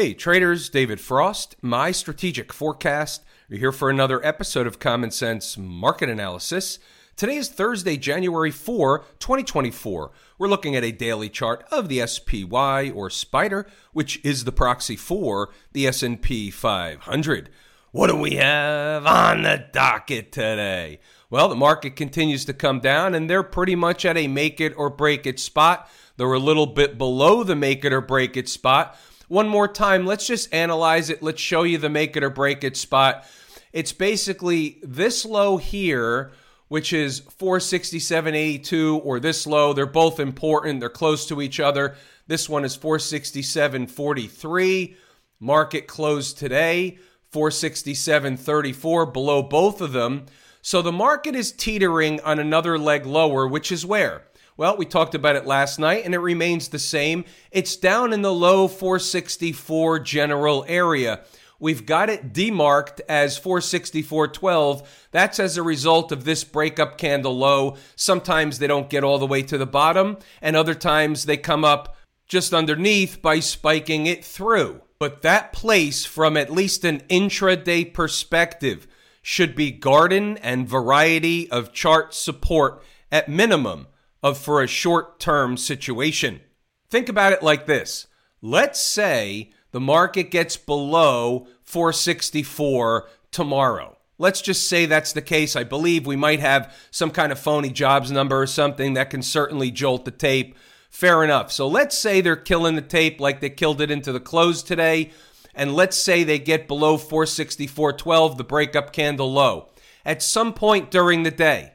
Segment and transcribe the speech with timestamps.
[0.00, 3.22] Hey, traders, David Frost, my strategic forecast.
[3.50, 6.78] You're here for another episode of Common Sense Market Analysis.
[7.16, 10.10] Today is Thursday, January 4, 2024.
[10.38, 14.96] We're looking at a daily chart of the SPY or Spider, which is the proxy
[14.96, 17.50] for the S&P 500.
[17.92, 21.00] What do we have on the docket today?
[21.28, 24.72] Well, the market continues to come down and they're pretty much at a make it
[24.78, 25.90] or break it spot.
[26.16, 28.96] They're a little bit below the make it or break it spot
[29.30, 31.22] one more time, let's just analyze it.
[31.22, 33.24] Let's show you the make it or break it spot.
[33.72, 36.32] It's basically this low here,
[36.66, 39.72] which is 467.82, or this low.
[39.72, 40.80] They're both important.
[40.80, 41.94] They're close to each other.
[42.26, 44.96] This one is 467.43.
[45.38, 46.98] Market closed today,
[47.32, 50.26] 467.34, below both of them.
[50.60, 54.24] So the market is teetering on another leg lower, which is where?
[54.60, 57.24] Well, we talked about it last night and it remains the same.
[57.50, 61.24] It's down in the low 464 general area.
[61.58, 64.86] We've got it demarked as 464.12.
[65.12, 67.78] That's as a result of this breakup candle low.
[67.96, 71.64] Sometimes they don't get all the way to the bottom, and other times they come
[71.64, 71.96] up
[72.26, 74.82] just underneath by spiking it through.
[74.98, 78.86] But that place, from at least an intraday perspective,
[79.22, 83.86] should be garden and variety of chart support at minimum
[84.22, 86.40] of for a short term situation.
[86.88, 88.06] Think about it like this.
[88.42, 93.96] Let's say the market gets below 464 tomorrow.
[94.18, 95.56] Let's just say that's the case.
[95.56, 99.22] I believe we might have some kind of phony jobs number or something that can
[99.22, 100.56] certainly jolt the tape.
[100.90, 101.52] Fair enough.
[101.52, 105.12] So let's say they're killing the tape like they killed it into the close today.
[105.54, 109.70] And let's say they get below 464.12, the breakup candle low.
[110.04, 111.72] At some point during the day,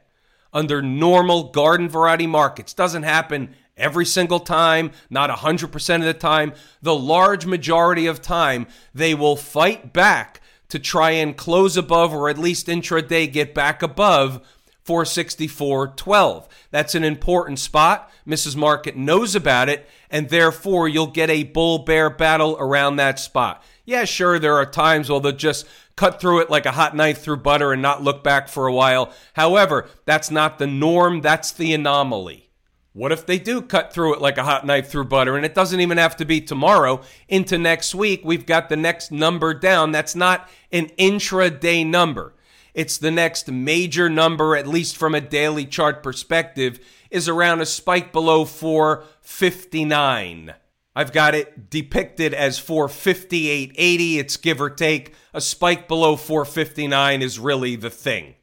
[0.56, 2.74] under normal garden variety markets.
[2.74, 6.54] Doesn't happen every single time, not 100% of the time.
[6.82, 12.30] The large majority of time, they will fight back to try and close above or
[12.30, 14.42] at least intraday get back above
[14.86, 16.48] 464.12.
[16.72, 18.12] That's an important spot.
[18.26, 18.56] Mrs.
[18.56, 23.64] Market knows about it, and therefore you'll get a bull bear battle around that spot.
[23.84, 27.22] Yeah, sure, there are times where they'll just cut through it like a hot knife
[27.22, 29.12] through butter and not look back for a while.
[29.34, 32.50] However, that's not the norm, that's the anomaly.
[32.94, 35.36] What if they do cut through it like a hot knife through butter?
[35.36, 37.02] And it doesn't even have to be tomorrow.
[37.28, 39.92] Into next week, we've got the next number down.
[39.92, 42.34] That's not an intraday number.
[42.74, 46.80] It's the next major number, at least from a daily chart perspective,
[47.10, 50.54] is around a spike below 459.
[50.96, 54.18] I've got it depicted as 458.80.
[54.18, 55.14] It's give or take.
[55.34, 58.36] A spike below 459 is really the thing.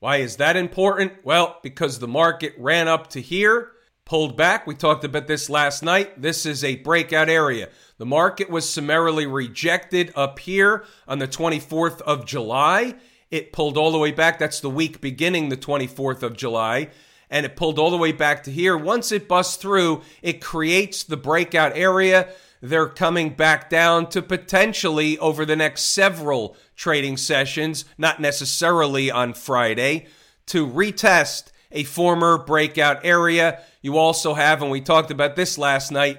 [0.00, 1.24] Why is that important?
[1.24, 3.70] Well, because the market ran up to here,
[4.04, 4.66] pulled back.
[4.66, 6.20] We talked about this last night.
[6.20, 7.68] This is a breakout area.
[7.98, 12.96] The market was summarily rejected up here on the 24th of July.
[13.30, 14.40] It pulled all the way back.
[14.40, 16.88] That's the week beginning the 24th of July
[17.30, 18.76] and it pulled all the way back to here.
[18.76, 22.28] Once it busts through, it creates the breakout area.
[22.60, 29.32] They're coming back down to potentially over the next several trading sessions, not necessarily on
[29.32, 30.06] Friday,
[30.46, 33.62] to retest a former breakout area.
[33.80, 36.18] You also have, and we talked about this last night,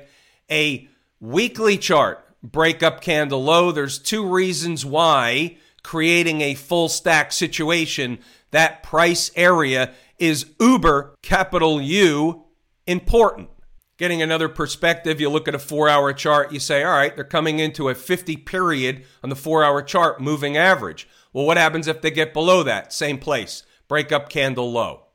[0.50, 0.88] a
[1.20, 3.72] weekly chart breakup candle low.
[3.72, 8.20] There's two reasons why creating a full stack situation,
[8.52, 12.46] that price area is uber, capital U,
[12.86, 13.50] important.
[13.98, 17.26] Getting another perspective, you look at a four hour chart, you say, all right, they're
[17.26, 21.08] coming into a 50 period on the four hour chart, moving average.
[21.34, 22.94] Well, what happens if they get below that?
[22.94, 25.08] Same place, break up candle low.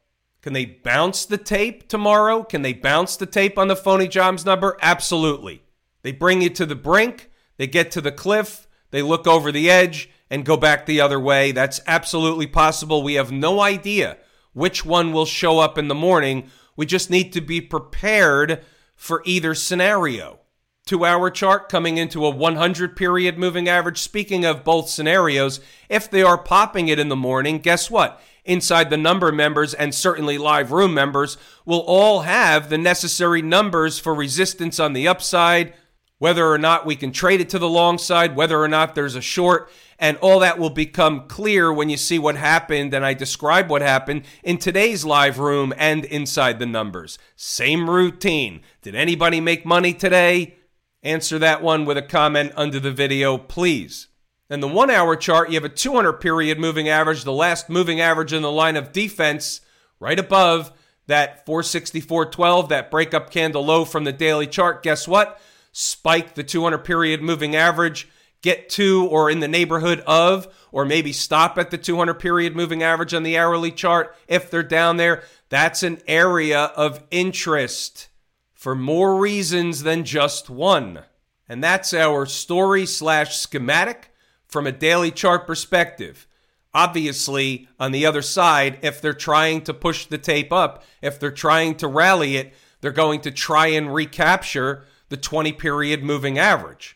[0.42, 2.42] Can they bounce the tape tomorrow?
[2.42, 4.76] Can they bounce the tape on the phony jobs number?
[4.82, 5.62] Absolutely.
[6.02, 9.70] They bring you to the brink, they get to the cliff, they look over the
[9.70, 11.52] edge and go back the other way.
[11.52, 13.02] That's absolutely possible.
[13.02, 14.18] We have no idea
[14.56, 16.50] which one will show up in the morning.
[16.76, 20.40] We just need to be prepared for either scenario.
[20.86, 23.98] Two hour chart coming into a 100 period moving average.
[23.98, 25.60] Speaking of both scenarios,
[25.90, 28.18] if they are popping it in the morning, guess what?
[28.46, 31.36] Inside the number members and certainly live room members
[31.66, 35.74] will all have the necessary numbers for resistance on the upside,
[36.16, 39.16] whether or not we can trade it to the long side, whether or not there's
[39.16, 43.14] a short, and all that will become clear when you see what happened and I
[43.14, 47.18] describe what happened in today's live room and inside the numbers.
[47.36, 48.60] Same routine.
[48.82, 50.56] Did anybody make money today?
[51.02, 54.08] Answer that one with a comment under the video, please.
[54.48, 58.00] In the one hour chart, you have a 200 period moving average, the last moving
[58.00, 59.60] average in the line of defense,
[59.98, 60.72] right above
[61.06, 64.82] that 464.12, that breakup candle low from the daily chart.
[64.82, 65.40] Guess what?
[65.78, 68.08] spike the 200 period moving average,
[68.46, 72.80] get to or in the neighborhood of, or maybe stop at the 200 period moving
[72.80, 75.24] average on the hourly chart if they're down there.
[75.48, 78.06] That's an area of interest
[78.54, 81.00] for more reasons than just one.
[81.48, 84.12] And that's our story slash schematic
[84.46, 86.28] from a daily chart perspective.
[86.72, 91.32] Obviously, on the other side, if they're trying to push the tape up, if they're
[91.32, 96.95] trying to rally it, they're going to try and recapture the 20 period moving average.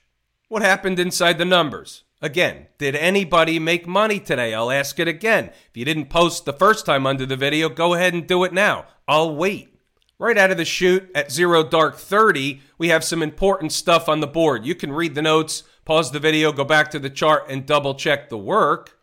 [0.50, 2.04] What happened inside the numbers?
[2.20, 4.52] Again, did anybody make money today?
[4.52, 5.46] I'll ask it again.
[5.46, 8.52] If you didn't post the first time under the video, go ahead and do it
[8.52, 8.84] now.
[9.08, 9.74] I'll wait.
[10.18, 14.20] Right out of the chute at zero dark 30, we have some important stuff on
[14.20, 14.66] the board.
[14.66, 17.94] You can read the notes, pause the video, go back to the chart, and double
[17.94, 19.00] check the work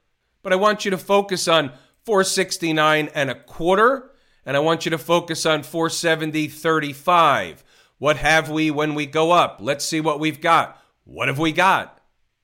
[0.48, 1.74] but I want you to focus on
[2.06, 4.12] 469 and a quarter,
[4.46, 7.58] and I want you to focus on 470.35.
[7.98, 9.58] What have we when we go up?
[9.60, 10.82] Let's see what we've got.
[11.08, 12.02] What have we got?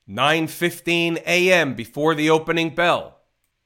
[0.09, 1.73] 9:15 a.m.
[1.73, 3.19] before the opening bell.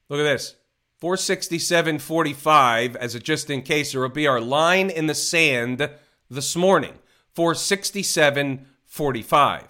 [0.08, 0.56] Look at this.
[1.00, 5.88] 467.45 as a just in case it will be our line in the sand
[6.28, 6.94] this morning.
[7.36, 9.62] 467.45.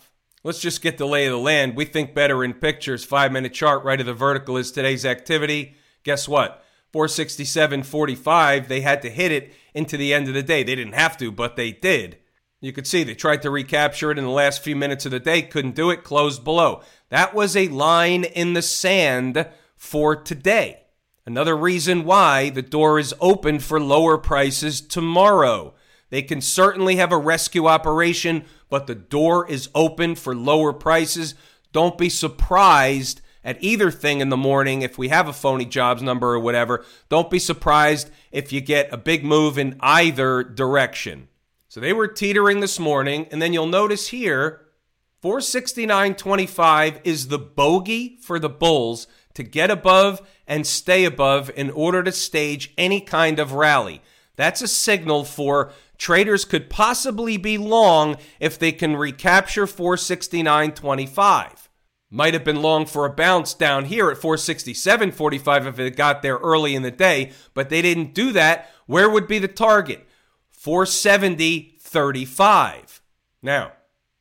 [0.43, 1.77] Let's just get the lay of the land.
[1.77, 3.05] We think better in pictures.
[3.05, 5.75] Five minute chart right of the vertical is today's activity.
[6.05, 6.65] Guess what?
[6.95, 10.63] 467.45, they had to hit it into the end of the day.
[10.63, 12.17] They didn't have to, but they did.
[12.61, 15.21] You could see they tried to recapture it in the last few minutes of the
[15.21, 16.83] day, couldn't do it, closed below.
[17.09, 19.47] That was a line in the sand
[19.77, 20.81] for today.
[21.25, 25.75] Another reason why the door is open for lower prices tomorrow.
[26.11, 31.35] They can certainly have a rescue operation, but the door is open for lower prices.
[31.73, 36.03] Don't be surprised at either thing in the morning if we have a phony jobs
[36.03, 36.85] number or whatever.
[37.09, 41.29] Don't be surprised if you get a big move in either direction.
[41.71, 44.63] So they were teetering this morning, and then you'll notice here
[45.23, 52.03] 469.25 is the bogey for the Bulls to get above and stay above in order
[52.03, 54.01] to stage any kind of rally.
[54.37, 61.69] That's a signal for traders could possibly be long if they can recapture 469.25.
[62.11, 66.39] Might have been long for a bounce down here at 467.45 if it got there
[66.39, 68.71] early in the day, but they didn't do that.
[68.87, 70.08] Where would be the target?
[70.63, 73.01] 470.35.
[73.43, 73.73] Now,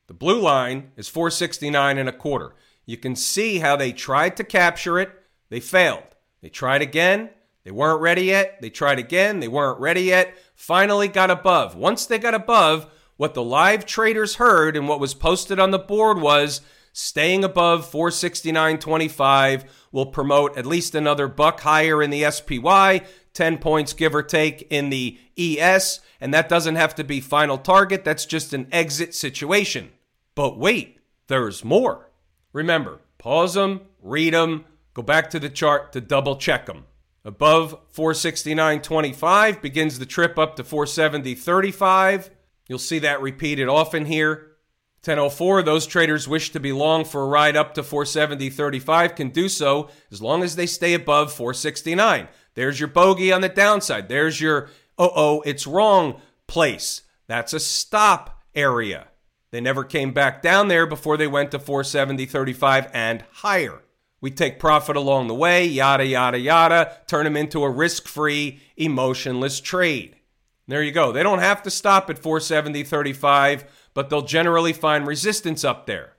[0.08, 2.54] the blue line is 469 and a quarter.
[2.86, 5.12] You can see how they tried to capture it,
[5.50, 6.04] they failed.
[6.42, 7.30] They tried again,
[7.68, 8.62] they weren't ready yet.
[8.62, 9.42] They tried again.
[9.42, 10.38] They weren't ready yet.
[10.56, 11.76] Finally got above.
[11.76, 15.78] Once they got above, what the live traders heard and what was posted on the
[15.78, 16.62] board was
[16.94, 19.66] staying above 469.25
[19.98, 23.02] will promote at least another buck higher in the SPY,
[23.34, 27.58] 10 points give or take in the ES, and that doesn't have to be final
[27.58, 28.06] target.
[28.06, 29.90] That's just an exit situation.
[30.36, 32.12] But wait, there's more.
[32.54, 36.86] Remember, pause them, read them, go back to the chart to double check them.
[37.26, 42.30] Above 469.25 begins the trip up to 470.35.
[42.68, 44.57] You'll see that repeated often here.
[45.04, 49.48] 1004, those traders wish to be long for a ride up to 470.35 can do
[49.48, 52.28] so as long as they stay above 469.
[52.56, 54.10] There's your bogey on the downside.
[54.10, 57.04] There's your, oh, oh, it's wrong place.
[57.28, 59.08] That's a stop area.
[59.52, 63.82] They never came back down there before they went to 470.35 and higher.
[64.20, 68.60] We take profit along the way, yada, yada, yada, turn them into a risk free,
[68.76, 70.16] emotionless trade.
[70.68, 71.12] There you go.
[71.12, 73.64] They don't have to stop at 470.35,
[73.98, 76.14] but they'll generally find resistance up there.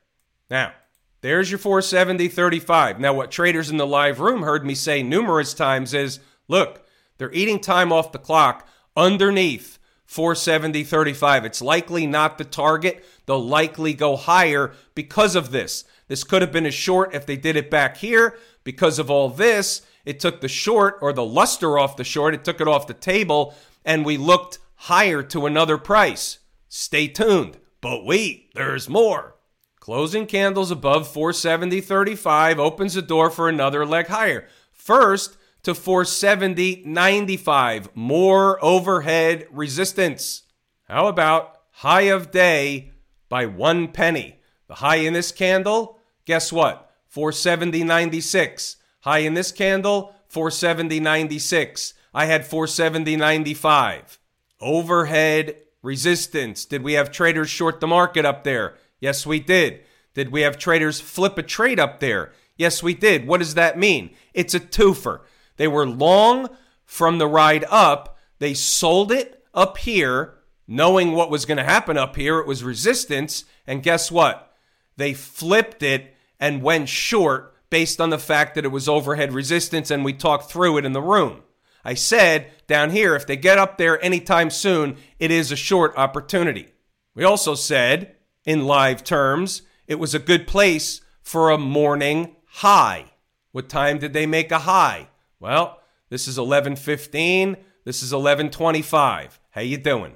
[0.50, 0.73] Now,
[1.20, 2.99] there's your 470.35.
[2.99, 6.18] Now, what traders in the live room heard me say numerous times is
[6.49, 6.85] look,
[7.18, 8.66] they're eating time off the clock
[8.97, 11.44] underneath 470.35.
[11.44, 13.04] It's likely not the target.
[13.26, 15.85] They'll likely go higher because of this.
[16.08, 18.37] This could have been a short if they did it back here.
[18.64, 22.42] Because of all this, it took the short or the luster off the short, it
[22.42, 23.54] took it off the table,
[23.85, 26.38] and we looked higher to another price.
[26.68, 27.56] Stay tuned.
[27.88, 29.37] But wait, there's more.
[29.80, 34.47] Closing candles above 470.35 opens the door for another leg higher.
[34.71, 40.42] First to 470.95, more overhead resistance.
[40.87, 42.92] How about high of day
[43.30, 44.38] by one penny?
[44.66, 46.92] The high in this candle Guess what?
[47.11, 48.76] 470.96.
[49.00, 51.95] High in this candle, 470.96.
[52.12, 54.18] I had 470.95.
[54.61, 56.66] Overhead resistance.
[56.66, 58.76] Did we have traders short the market up there?
[59.00, 59.80] Yes, we did.
[60.12, 62.33] Did we have traders flip a trade up there?
[62.57, 63.26] Yes, we did.
[63.26, 64.11] What does that mean?
[64.35, 65.21] It's a twofer.
[65.57, 66.50] They were long
[66.85, 68.18] from the ride up.
[68.38, 70.35] They sold it up here
[70.66, 72.38] knowing what was going to happen up here.
[72.38, 73.45] It was resistance.
[73.66, 74.54] And guess what?
[74.99, 79.90] They flipped it and went short based on the fact that it was overhead resistance
[79.90, 81.42] and we talked through it in the room.
[81.83, 85.92] I said down here, if they get up there anytime soon, it is a short
[85.96, 86.68] opportunity.
[87.14, 93.06] We also said, in live terms, it was a good place for a morning high.
[93.50, 95.08] What time did they make a high?
[95.40, 99.40] Well, this is 11:15, this is 11:25.
[99.50, 100.14] How you doing?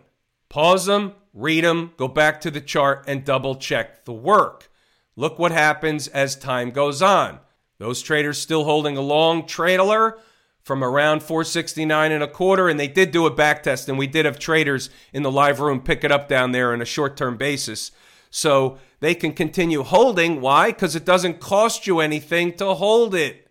[0.48, 4.70] Pause them, read them, go back to the chart and double check the work.
[5.16, 7.40] Look what happens as time goes on.
[7.78, 10.18] Those traders still holding a long trailer
[10.62, 14.06] from around 469 and a quarter, and they did do a back test, and we
[14.06, 17.16] did have traders in the live room pick it up down there on a short
[17.16, 17.90] term basis.
[18.30, 20.40] So they can continue holding.
[20.40, 20.68] Why?
[20.68, 23.50] Because it doesn't cost you anything to hold it.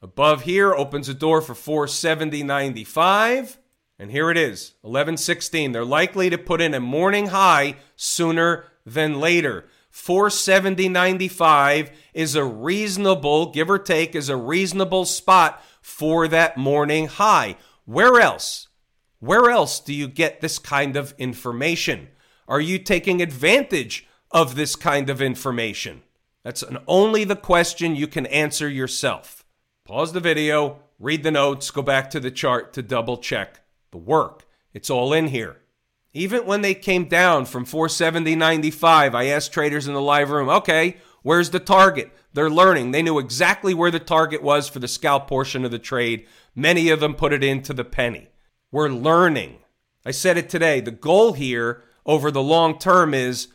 [0.00, 3.58] Above here opens a door for 470.95.
[3.98, 5.72] And here it is, 1116.
[5.72, 9.66] They're likely to put in a morning high sooner than later.
[9.92, 17.56] 470.95 is a reasonable, give or take, is a reasonable spot for that morning high.
[17.84, 18.68] Where else?
[19.18, 22.08] Where else do you get this kind of information?
[22.48, 26.02] Are you taking advantage of this kind of information?
[26.42, 29.44] That's an, only the question you can answer yourself.
[29.84, 33.60] Pause the video, read the notes, go back to the chart to double check
[33.90, 34.46] the work.
[34.72, 35.58] It's all in here.
[36.14, 40.96] Even when they came down from 470.95, I asked traders in the live room, okay,
[41.22, 42.10] where's the target?
[42.32, 42.90] They're learning.
[42.90, 46.26] They knew exactly where the target was for the scalp portion of the trade.
[46.54, 48.28] Many of them put it into the penny.
[48.70, 49.58] We're learning.
[50.04, 50.80] I said it today.
[50.80, 53.48] The goal here over the long term is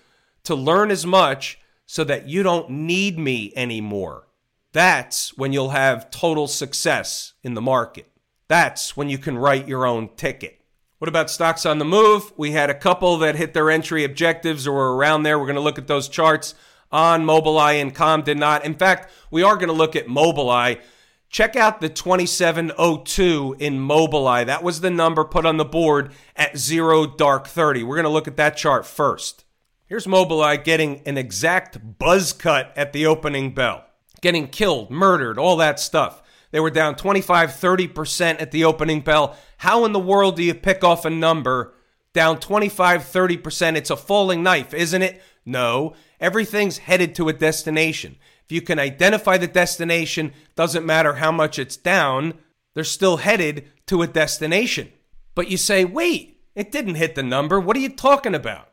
[0.43, 4.27] to learn as much so that you don't need me anymore.
[4.73, 8.07] That's when you'll have total success in the market.
[8.47, 10.61] That's when you can write your own ticket.
[10.99, 12.33] What about stocks on the move?
[12.37, 15.37] We had a couple that hit their entry objectives or were around there.
[15.37, 16.55] We're going to look at those charts
[16.91, 18.65] on Mobileye and Com did not.
[18.65, 20.81] In fact, we are going to look at Mobileye.
[21.29, 24.45] Check out the 2702 in Mobileye.
[24.45, 27.83] That was the number put on the board at zero dark 30.
[27.83, 29.43] We're going to look at that chart first.
[29.85, 33.85] Here's Mobileye getting an exact buzz cut at the opening bell,
[34.21, 36.21] getting killed, murdered, all that stuff.
[36.51, 39.35] They were down 25, 30% at the opening bell.
[39.57, 41.73] How in the world do you pick off a number
[42.13, 43.75] down 25, 30%?
[43.75, 45.21] It's a falling knife, isn't it?
[45.47, 45.95] No.
[46.19, 48.17] Everything's headed to a destination.
[48.45, 52.35] If you can identify the destination, doesn't matter how much it's down,
[52.73, 54.91] they're still headed to a destination.
[55.33, 57.59] But you say, wait, it didn't hit the number.
[57.59, 58.69] What are you talking about?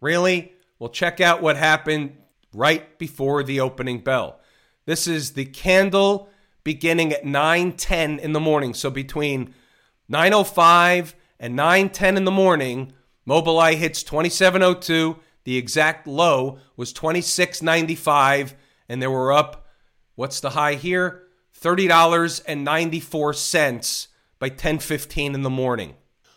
[0.00, 0.52] Really?
[0.78, 2.16] Well, check out what happened
[2.54, 4.40] right before the opening bell.
[4.84, 6.28] This is the candle
[6.64, 8.74] beginning at 9:10 in the morning.
[8.74, 9.54] So between
[10.08, 12.92] 9:05 and 9:10 in the morning,
[13.26, 15.16] Mobileye hits 2702.
[15.44, 18.54] The exact low was 26.95
[18.88, 19.66] and they were up
[20.14, 21.22] what's the high here?
[21.60, 24.08] $30.94
[24.38, 25.94] by 10:15 in the morning.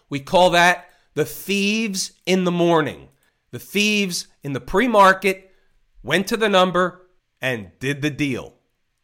[0.10, 3.10] We call that the thieves in the morning.
[3.52, 5.52] The thieves in the pre-market
[6.04, 7.08] went to the number
[7.42, 8.54] and did the deal.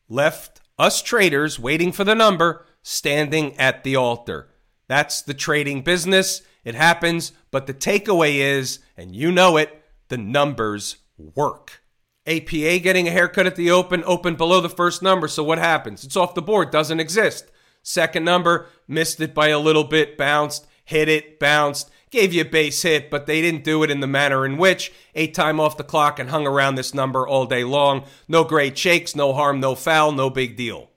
[0.08, 4.50] Left us traders waiting for the number, standing at the altar.
[4.88, 6.41] That's the trading business.
[6.63, 9.80] It happens, but the takeaway is, and you know it,
[10.12, 11.82] the numbers work.
[12.27, 15.27] APA getting a haircut at the open, open below the first number.
[15.27, 16.03] So what happens?
[16.03, 17.50] It's off the board, doesn't exist.
[17.82, 22.46] Second number, missed it by a little bit, bounced, hit it, bounced, gave you a
[22.46, 24.91] base hit, but they didn't do it in the manner in which.
[25.15, 28.03] Ate time off the clock and hung around this number all day long.
[28.27, 30.91] No great shakes, no harm, no foul, no big deal.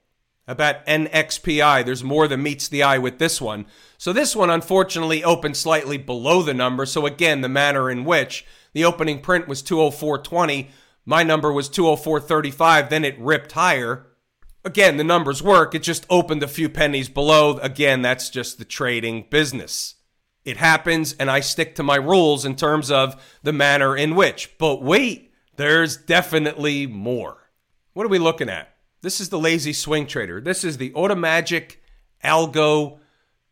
[0.47, 3.65] About NXPI, there's more than meets the eye with this one.
[3.97, 6.85] So this one unfortunately opened slightly below the number.
[6.85, 8.45] So again, the manner in which
[8.75, 10.67] the opening print was 204.20,
[11.05, 14.07] my number was 204.35, then it ripped higher.
[14.65, 15.73] Again, the numbers work.
[15.73, 17.57] It just opened a few pennies below.
[17.59, 19.95] Again, that's just the trading business.
[20.43, 24.57] It happens, and I stick to my rules in terms of the manner in which.
[24.57, 27.49] But wait, there's definitely more.
[27.93, 28.75] What are we looking at?
[29.01, 30.41] This is the lazy swing trader.
[30.41, 31.77] This is the Automagic
[32.25, 32.99] Algo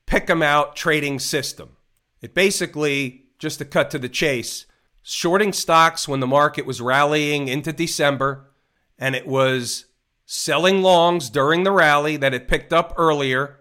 [0.06, 1.78] pick 'em out trading system.
[2.22, 4.66] It basically, just to cut to the chase,
[5.04, 8.50] shorting stocks when the market was rallying into December,
[8.98, 9.86] and it was
[10.26, 13.60] selling longs during the rally that it picked up earlier,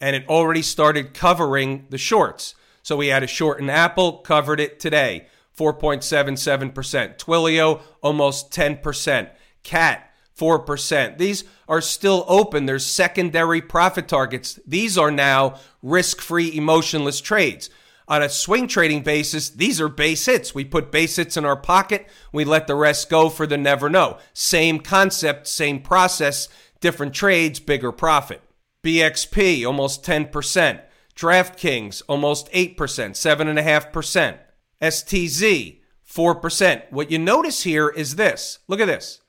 [0.00, 2.54] and it already started covering the shorts.
[2.82, 7.18] So we had a short in Apple, covered it today, 4.77%.
[7.18, 9.30] Twilio, almost 10%.
[9.62, 11.18] Cat, 4%.
[11.18, 12.66] These are still open.
[12.66, 14.58] There's secondary profit targets.
[14.66, 17.68] These are now risk free, emotionless trades.
[18.10, 20.52] On a swing trading basis, these are base hits.
[20.52, 23.88] We put base hits in our pocket, we let the rest go for the never
[23.88, 24.18] know.
[24.34, 26.48] Same concept, same process,
[26.80, 28.42] different trades, bigger profit.
[28.82, 30.80] BXP, almost 10%.
[31.14, 34.38] DraftKings, almost 8%, 7.5%.
[34.82, 36.82] STZ, 4%.
[36.90, 39.20] What you notice here is this look at this.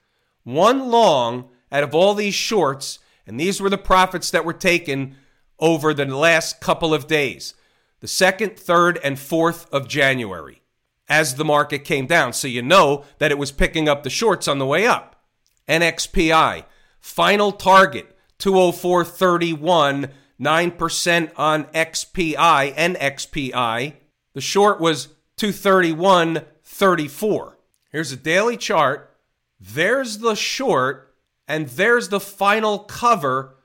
[0.43, 2.97] One long out of all these shorts,
[3.27, 5.17] and these were the profits that were taken
[5.59, 7.53] over the last couple of days
[8.01, 10.61] the 2nd, 3rd, and 4th of January
[11.07, 12.33] as the market came down.
[12.33, 15.23] So you know that it was picking up the shorts on the way up.
[15.67, 16.65] NXPI,
[16.99, 23.93] final target 204.31, 9% on XPI, NXPI.
[24.33, 27.53] The short was 231.34.
[27.91, 29.15] Here's a daily chart.
[29.59, 31.15] There's the short,
[31.47, 33.57] and there's the final cover.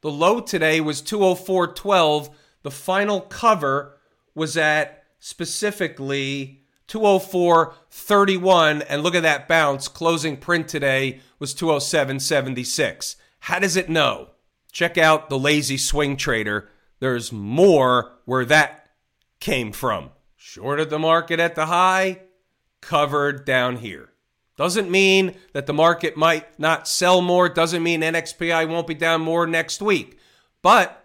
[0.00, 2.30] The low today was 204.12
[2.64, 4.00] the final cover
[4.34, 9.86] was at specifically 204.31 and look at that bounce.
[9.86, 14.30] Closing print today was 207.76 how does it know?
[14.72, 16.70] Check out the lazy swing trader.
[16.98, 18.88] There's more where that
[19.38, 20.12] came from.
[20.34, 22.22] Shorted the market at the high
[22.80, 24.12] covered down here.
[24.56, 27.50] Doesn't mean that the market might not sell more.
[27.50, 30.18] Doesn't mean nxpi won't be down more next week.
[30.62, 31.03] But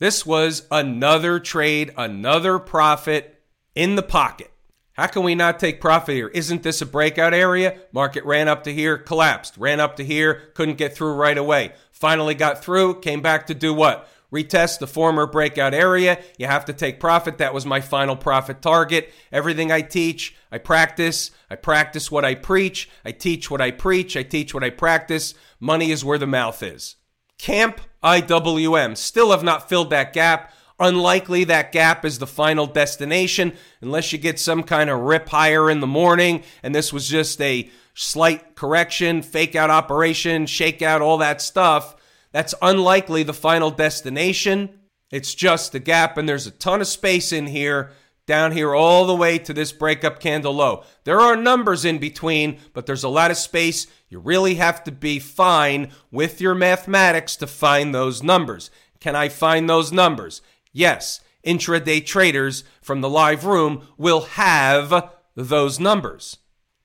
[0.00, 3.40] this was another trade, another profit
[3.74, 4.50] in the pocket.
[4.94, 6.28] How can we not take profit here?
[6.28, 7.78] Isn't this a breakout area?
[7.92, 11.72] Market ran up to here, collapsed, ran up to here, couldn't get through right away.
[11.92, 14.08] Finally got through, came back to do what?
[14.32, 16.22] Retest the former breakout area.
[16.38, 17.38] You have to take profit.
[17.38, 19.12] That was my final profit target.
[19.32, 21.30] Everything I teach, I practice.
[21.50, 22.88] I practice what I preach.
[23.04, 24.16] I teach what I preach.
[24.16, 25.34] I teach what I practice.
[25.58, 26.96] Money is where the mouth is.
[27.38, 30.52] Camp IWM still have not filled that gap.
[30.78, 33.52] Unlikely that gap is the final destination
[33.82, 37.40] unless you get some kind of rip higher in the morning and this was just
[37.42, 41.96] a slight correction, fake out operation, shake out, all that stuff.
[42.32, 44.70] That's unlikely the final destination.
[45.10, 47.90] It's just the gap, and there's a ton of space in here
[48.30, 50.84] down here all the way to this breakup candle low.
[51.02, 53.88] There are numbers in between, but there's a lot of space.
[54.08, 58.70] You really have to be fine with your mathematics to find those numbers.
[59.00, 60.42] Can I find those numbers?
[60.70, 61.20] Yes.
[61.44, 66.36] Intraday traders from the live room will have those numbers.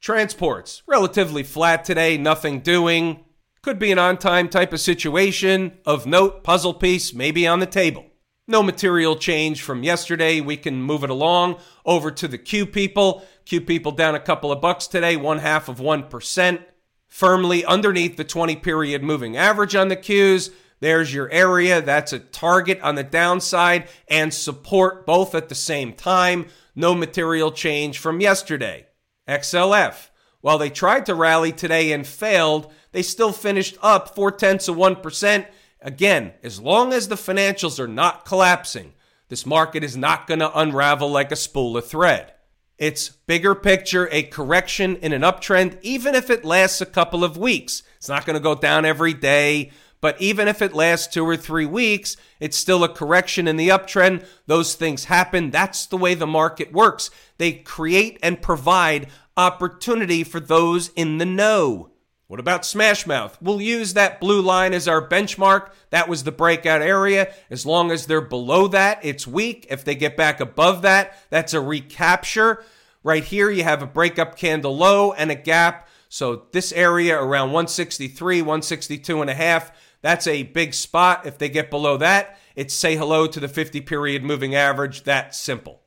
[0.01, 3.23] Transports, relatively flat today, nothing doing.
[3.61, 5.77] Could be an on time type of situation.
[5.85, 8.07] Of note, puzzle piece maybe on the table.
[8.47, 10.39] No material change from yesterday.
[10.39, 13.25] We can move it along over to the Q people.
[13.45, 16.63] Q people down a couple of bucks today, one half of 1%.
[17.07, 20.51] Firmly underneath the 20 period moving average on the Qs.
[20.79, 21.81] There's your area.
[21.81, 26.47] That's a target on the downside and support both at the same time.
[26.75, 28.85] No material change from yesterday.
[29.27, 30.09] XLF.
[30.41, 34.75] While they tried to rally today and failed, they still finished up four tenths of
[34.75, 35.47] 1%
[35.85, 38.93] Again, as long as the financials are not collapsing,
[39.29, 42.33] this market is not going to unravel like a spool of thread.
[42.79, 47.37] It's bigger picture, a correction in an uptrend, even if it lasts a couple of
[47.37, 47.83] weeks.
[47.97, 49.69] It's not going to go down every day,
[50.01, 53.69] but even if it lasts two or three weeks, it's still a correction in the
[53.69, 54.25] uptrend.
[54.47, 55.51] Those things happen.
[55.51, 57.11] That's the way the market works.
[57.37, 61.91] They create and provide opportunity for those in the know.
[62.27, 63.35] What about Smashmouth?
[63.39, 65.69] We'll use that blue line as our benchmark.
[65.91, 67.31] That was the breakout area.
[67.51, 69.67] As long as they're below that, it's weak.
[69.69, 72.63] If they get back above that, that's a recapture.
[73.03, 75.87] Right here, you have a breakup candle low and a gap.
[76.09, 81.27] So this area around 163, 162 and a half, that's a big spot.
[81.27, 85.03] If they get below that, it's say hello to the 50 period moving average.
[85.03, 85.81] That simple.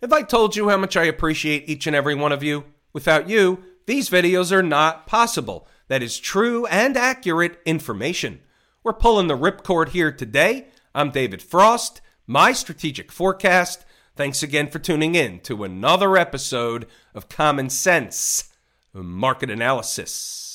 [0.00, 2.64] If I told you how much I appreciate each and every one of you?
[2.92, 8.38] Without you, these videos are not possible that is true and accurate information.
[8.84, 10.68] We're pulling the ripcord here today.
[10.94, 13.84] I'm David Frost, my strategic forecast.
[14.14, 18.52] Thanks again for tuning in to another episode of Common Sense
[18.94, 20.49] Market Analysis.